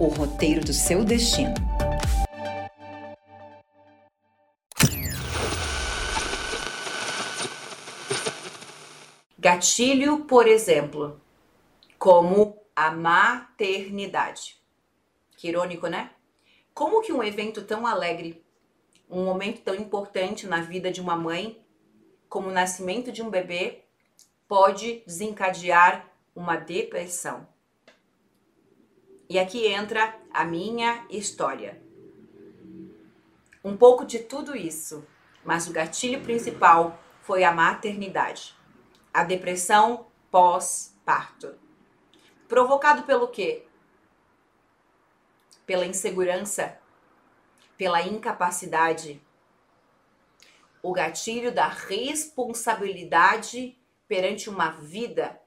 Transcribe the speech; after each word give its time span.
o 0.00 0.06
roteiro 0.06 0.64
do 0.64 0.72
seu 0.72 1.04
destino. 1.04 1.54
Gatilho, 9.36 10.24
por 10.24 10.46
exemplo, 10.46 11.20
como 11.98 12.56
a 12.76 12.90
maternidade. 12.90 14.60
Que 15.36 15.48
irônico, 15.48 15.88
né? 15.88 16.10
Como 16.72 17.02
que 17.02 17.12
um 17.12 17.22
evento 17.22 17.62
tão 17.62 17.86
alegre, 17.86 18.44
um 19.10 19.24
momento 19.24 19.62
tão 19.62 19.74
importante 19.74 20.46
na 20.46 20.60
vida 20.60 20.92
de 20.92 21.00
uma 21.00 21.16
mãe, 21.16 21.60
como 22.28 22.48
o 22.48 22.52
nascimento 22.52 23.10
de 23.10 23.22
um 23.22 23.30
bebê, 23.30 23.84
pode 24.46 25.02
desencadear 25.06 26.08
uma 26.36 26.56
depressão? 26.56 27.48
E 29.28 29.38
aqui 29.38 29.66
entra 29.66 30.18
a 30.32 30.42
minha 30.42 31.04
história. 31.10 31.78
Um 33.62 33.76
pouco 33.76 34.06
de 34.06 34.20
tudo 34.20 34.56
isso, 34.56 35.06
mas 35.44 35.68
o 35.68 35.72
gatilho 35.72 36.22
principal 36.22 36.98
foi 37.20 37.44
a 37.44 37.52
maternidade. 37.52 38.56
A 39.12 39.24
depressão 39.24 40.06
pós-parto. 40.30 41.54
Provocado 42.48 43.02
pelo 43.02 43.28
quê? 43.28 43.66
Pela 45.66 45.84
insegurança, 45.84 46.78
pela 47.76 48.00
incapacidade. 48.00 49.20
O 50.82 50.94
gatilho 50.94 51.52
da 51.52 51.68
responsabilidade 51.68 53.78
perante 54.06 54.48
uma 54.48 54.70
vida 54.70 55.38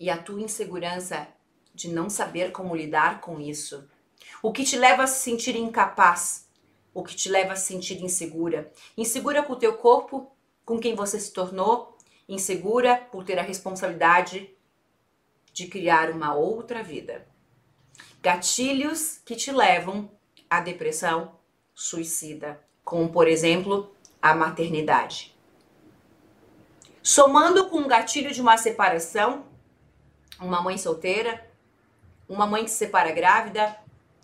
e 0.00 0.08
a 0.08 0.16
tua 0.16 0.40
insegurança 0.40 1.35
de 1.76 1.90
não 1.90 2.08
saber 2.08 2.50
como 2.50 2.74
lidar 2.74 3.20
com 3.20 3.38
isso. 3.38 3.86
O 4.42 4.50
que 4.50 4.64
te 4.64 4.76
leva 4.76 5.04
a 5.04 5.06
se 5.06 5.22
sentir 5.22 5.54
incapaz, 5.54 6.48
o 6.94 7.04
que 7.04 7.14
te 7.14 7.28
leva 7.28 7.52
a 7.52 7.56
se 7.56 7.66
sentir 7.66 8.02
insegura. 8.02 8.72
Insegura 8.96 9.42
com 9.42 9.52
o 9.52 9.56
teu 9.56 9.76
corpo, 9.76 10.32
com 10.64 10.80
quem 10.80 10.94
você 10.94 11.20
se 11.20 11.32
tornou, 11.32 11.96
insegura 12.26 12.96
por 12.96 13.24
ter 13.24 13.38
a 13.38 13.42
responsabilidade 13.42 14.50
de 15.52 15.66
criar 15.66 16.10
uma 16.10 16.34
outra 16.34 16.82
vida. 16.82 17.28
Gatilhos 18.22 19.20
que 19.24 19.36
te 19.36 19.52
levam 19.52 20.10
à 20.48 20.60
depressão 20.60 21.38
suicida, 21.74 22.58
como 22.82 23.10
por 23.10 23.28
exemplo, 23.28 23.94
a 24.20 24.34
maternidade. 24.34 25.36
Somando 27.02 27.68
com 27.68 27.82
o 27.82 27.86
gatilho 27.86 28.32
de 28.32 28.40
uma 28.40 28.56
separação, 28.56 29.44
uma 30.40 30.60
mãe 30.62 30.76
solteira, 30.76 31.46
uma 32.28 32.46
mãe 32.46 32.64
que 32.64 32.70
se 32.70 32.76
separa 32.76 33.12
grávida, 33.12 33.76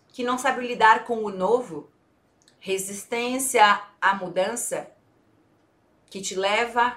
que 0.08 0.25
não 0.25 0.39
sabe 0.39 0.67
lidar 0.67 1.05
com 1.05 1.25
o 1.25 1.31
novo, 1.31 1.91
resistência 2.58 3.83
à 4.00 4.14
mudança, 4.14 4.91
que 6.11 6.20
te 6.20 6.34
leva 6.34 6.97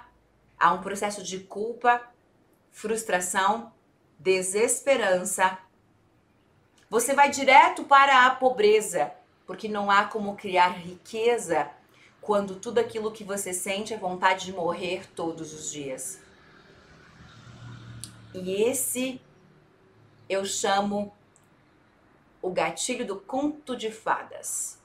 a 0.60 0.74
um 0.74 0.82
processo 0.82 1.24
de 1.24 1.40
culpa, 1.40 2.02
frustração, 2.72 3.72
desesperança. 4.20 5.58
Você 6.90 7.14
vai 7.14 7.30
direto 7.30 7.84
para 7.84 8.26
a 8.26 8.32
pobreza, 8.32 9.12
porque 9.46 9.68
não 9.68 9.90
há 9.90 10.06
como 10.06 10.36
criar 10.36 10.70
riqueza 10.70 11.70
quando 12.22 12.56
tudo 12.56 12.80
aquilo 12.80 13.12
que 13.12 13.24
você 13.24 13.54
sente 13.54 13.94
é 13.94 13.98
vontade 13.98 14.46
de 14.46 14.54
morrer 14.54 15.08
todos 15.16 15.54
os 15.54 15.72
dias. 15.72 16.20
E 18.34 18.64
esse 18.64 19.22
eu 20.28 20.44
chamo 20.46 21.16
o 22.42 22.52
gatilho 22.52 23.06
do 23.06 23.20
conto 23.20 23.76
de 23.76 23.92
fadas. 23.92 24.80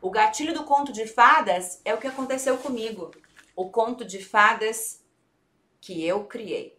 O 0.00 0.10
gatilho 0.10 0.54
do 0.54 0.64
conto 0.64 0.92
de 0.92 1.06
fadas 1.06 1.80
é 1.84 1.92
o 1.92 1.98
que 1.98 2.06
aconteceu 2.06 2.56
comigo. 2.58 3.10
O 3.56 3.68
conto 3.70 4.04
de 4.04 4.24
fadas 4.24 5.02
que 5.80 6.04
eu 6.04 6.24
criei. 6.24 6.78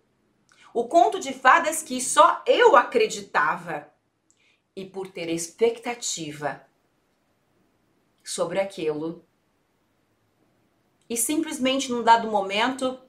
O 0.73 0.87
conto 0.87 1.19
de 1.19 1.33
fadas 1.33 1.81
que 1.81 1.99
só 1.99 2.41
eu 2.45 2.75
acreditava. 2.75 3.91
E 4.75 4.85
por 4.85 5.11
ter 5.11 5.29
expectativa 5.29 6.65
sobre 8.23 8.59
aquilo. 8.59 9.25
E 11.09 11.17
simplesmente 11.17 11.91
num 11.91 12.03
dado 12.03 12.29
momento, 12.29 13.01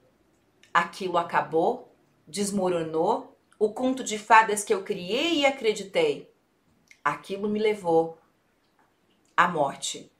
aquilo 0.73 1.17
acabou, 1.17 1.95
desmoronou 2.27 3.30
o 3.61 3.71
conto 3.71 4.03
de 4.03 4.17
fadas 4.17 4.63
que 4.63 4.73
eu 4.73 4.81
criei 4.81 5.41
e 5.41 5.45
acreditei, 5.45 6.33
aquilo 7.03 7.47
me 7.47 7.59
levou 7.59 8.17
à 9.37 9.47
morte, 9.47 10.11